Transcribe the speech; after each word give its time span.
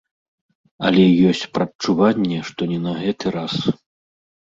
Але 0.87 1.03
ёсць 1.31 1.43
прадчуванне, 1.57 2.39
што 2.47 2.61
не 2.73 2.79
на 2.87 2.95
гэты 3.03 3.35
раз. 3.37 3.55